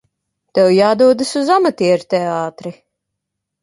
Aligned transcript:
Tev 0.59 0.69
jādodas 0.77 1.35
uz 1.43 1.53
amatierteātri! 1.59 2.77